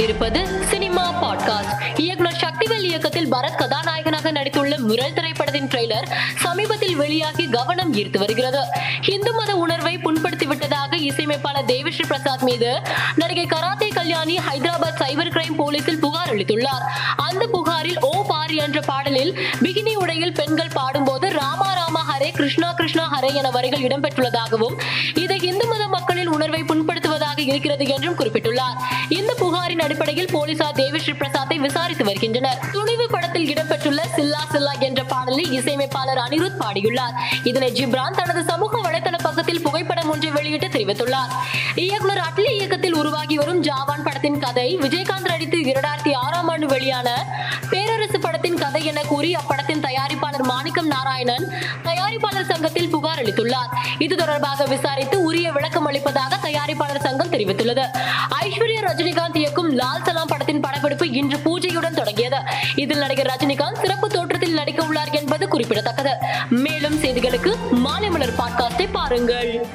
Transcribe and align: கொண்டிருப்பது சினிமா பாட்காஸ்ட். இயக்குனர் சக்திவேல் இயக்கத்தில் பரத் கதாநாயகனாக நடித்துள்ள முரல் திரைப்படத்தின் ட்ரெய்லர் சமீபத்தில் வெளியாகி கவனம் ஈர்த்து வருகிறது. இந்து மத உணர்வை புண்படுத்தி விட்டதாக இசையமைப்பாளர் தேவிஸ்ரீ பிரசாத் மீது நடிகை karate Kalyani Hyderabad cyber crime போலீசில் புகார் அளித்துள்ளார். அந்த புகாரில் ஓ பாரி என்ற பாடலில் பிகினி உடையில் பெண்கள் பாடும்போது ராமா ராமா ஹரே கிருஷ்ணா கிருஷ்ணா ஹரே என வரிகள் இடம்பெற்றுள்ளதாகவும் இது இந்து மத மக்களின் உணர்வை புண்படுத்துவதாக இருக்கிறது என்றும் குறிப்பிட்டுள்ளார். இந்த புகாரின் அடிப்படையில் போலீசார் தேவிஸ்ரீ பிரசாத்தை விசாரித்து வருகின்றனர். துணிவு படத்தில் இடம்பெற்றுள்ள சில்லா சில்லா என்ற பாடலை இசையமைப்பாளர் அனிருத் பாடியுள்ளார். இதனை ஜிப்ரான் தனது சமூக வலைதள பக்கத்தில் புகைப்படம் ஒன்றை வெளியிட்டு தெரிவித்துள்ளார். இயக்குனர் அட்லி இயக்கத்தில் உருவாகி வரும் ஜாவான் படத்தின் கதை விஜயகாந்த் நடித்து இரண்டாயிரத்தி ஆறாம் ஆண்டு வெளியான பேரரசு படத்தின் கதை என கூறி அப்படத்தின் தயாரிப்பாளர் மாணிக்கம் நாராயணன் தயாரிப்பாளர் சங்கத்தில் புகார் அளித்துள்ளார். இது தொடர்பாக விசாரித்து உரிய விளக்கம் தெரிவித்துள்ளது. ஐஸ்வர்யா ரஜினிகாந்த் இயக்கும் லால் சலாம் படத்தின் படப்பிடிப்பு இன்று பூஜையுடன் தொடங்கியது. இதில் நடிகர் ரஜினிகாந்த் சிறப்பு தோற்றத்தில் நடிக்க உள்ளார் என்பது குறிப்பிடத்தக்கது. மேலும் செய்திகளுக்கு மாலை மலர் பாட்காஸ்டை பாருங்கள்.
கொண்டிருப்பது 0.00 0.64
சினிமா 0.64 1.04
பாட்காஸ்ட். 1.22 2.00
இயக்குனர் 2.00 2.38
சக்திவேல் 2.40 2.82
இயக்கத்தில் 2.82 3.32
பரத் 3.32 3.56
கதாநாயகனாக 3.56 4.32
நடித்துள்ள 4.32 4.76
முரல் 4.76 5.12
திரைப்படத்தின் 5.12 5.66
ட்ரெய்லர் 5.66 6.06
சமீபத்தில் 6.36 6.96
வெளியாகி 6.96 7.48
கவனம் 7.48 7.94
ஈர்த்து 7.94 8.18
வருகிறது. 8.18 8.58
இந்து 9.06 9.34
மத 9.34 9.56
உணர்வை 9.56 9.98
புண்படுத்தி 9.98 10.46
விட்டதாக 10.46 10.96
இசையமைப்பாளர் 10.96 11.64
தேவிஸ்ரீ 11.64 12.06
பிரசாத் 12.06 12.42
மீது 12.42 12.80
நடிகை 13.14 13.46
karate 13.46 13.88
Kalyani 13.88 14.36
Hyderabad 14.36 15.00
cyber 15.00 15.30
crime 15.30 15.54
போலீசில் 15.56 16.00
புகார் 16.00 16.34
அளித்துள்ளார். 16.34 16.84
அந்த 17.16 17.46
புகாரில் 17.46 18.00
ஓ 18.00 18.24
பாரி 18.26 18.56
என்ற 18.56 18.80
பாடலில் 18.80 19.38
பிகினி 19.62 19.94
உடையில் 19.94 20.32
பெண்கள் 20.32 20.74
பாடும்போது 20.74 21.32
ராமா 21.32 21.72
ராமா 21.72 22.06
ஹரே 22.12 22.30
கிருஷ்ணா 22.30 22.72
கிருஷ்ணா 22.72 23.20
ஹரே 23.20 23.34
என 23.34 23.50
வரிகள் 23.50 23.80
இடம்பெற்றுள்ளதாகவும் 23.80 24.80
இது 25.14 25.40
இந்து 25.40 25.66
மத 25.66 25.88
மக்களின் 25.88 26.26
உணர்வை 26.26 26.62
புண்படுத்துவதாக 27.40 27.52
இருக்கிறது 27.52 27.84
என்றும் 27.86 28.18
குறிப்பிட்டுள்ளார். 28.18 28.76
இந்த 29.08 29.34
புகாரின் 29.38 29.80
அடிப்படையில் 29.80 30.32
போலீசார் 30.32 30.74
தேவிஸ்ரீ 30.74 31.14
பிரசாத்தை 31.20 31.56
விசாரித்து 31.56 32.04
வருகின்றனர். 32.04 32.58
துணிவு 32.72 33.06
படத்தில் 33.10 33.48
இடம்பெற்றுள்ள 33.52 34.00
சில்லா 34.16 34.42
சில்லா 34.52 34.72
என்ற 34.78 35.04
பாடலை 35.04 35.44
இசையமைப்பாளர் 35.52 36.20
அனிருத் 36.26 36.58
பாடியுள்ளார். 36.60 37.14
இதனை 37.44 37.70
ஜிப்ரான் 37.72 38.18
தனது 38.20 38.42
சமூக 38.44 38.80
வலைதள 38.86 39.18
பக்கத்தில் 39.22 39.62
புகைப்படம் 39.62 40.10
ஒன்றை 40.10 40.30
வெளியிட்டு 40.30 40.66
தெரிவித்துள்ளார். 40.66 41.32
இயக்குனர் 41.74 42.22
அட்லி 42.28 42.50
இயக்கத்தில் 42.58 42.94
உருவாகி 42.94 43.36
வரும் 43.36 43.62
ஜாவான் 43.62 44.04
படத்தின் 44.04 44.38
கதை 44.38 44.68
விஜயகாந்த் 44.76 45.30
நடித்து 45.32 45.58
இரண்டாயிரத்தி 45.58 46.12
ஆறாம் 46.14 46.48
ஆண்டு 46.48 46.66
வெளியான 46.66 47.08
பேரரசு 47.70 48.18
படத்தின் 48.20 48.58
கதை 48.58 48.84
என 48.84 49.00
கூறி 49.00 49.30
அப்படத்தின் 49.34 49.84
தயாரிப்பாளர் 49.86 50.46
மாணிக்கம் 50.52 50.86
நாராயணன் 50.86 51.46
தயாரிப்பாளர் 51.84 52.50
சங்கத்தில் 52.52 52.90
புகார் 52.90 53.20
அளித்துள்ளார். 53.22 53.70
இது 53.98 54.14
தொடர்பாக 54.16 54.64
விசாரித்து 54.64 55.16
உரிய 55.22 55.46
விளக்கம் 55.52 55.69
தெரிவித்துள்ளது. 57.30 57.86
ஐஸ்வர்யா 58.40 58.80
ரஜினிகாந்த் 58.80 59.36
இயக்கும் 59.36 59.78
லால் 59.78 60.02
சலாம் 60.04 60.26
படத்தின் 60.26 60.60
படப்பிடிப்பு 60.60 61.10
இன்று 61.10 61.38
பூஜையுடன் 61.38 61.94
தொடங்கியது. 61.94 62.36
இதில் 62.74 62.98
நடிகர் 62.98 63.36
ரஜினிகாந்த் 63.36 63.80
சிறப்பு 63.80 64.08
தோற்றத்தில் 64.08 64.54
நடிக்க 64.54 64.84
உள்ளார் 64.84 65.10
என்பது 65.10 65.48
குறிப்பிடத்தக்கது. 65.48 66.10
மேலும் 66.50 67.02
செய்திகளுக்கு 67.02 67.54
மாலை 67.70 68.08
மலர் 68.08 68.36
பாட்காஸ்டை 68.36 68.88
பாருங்கள். 68.92 69.66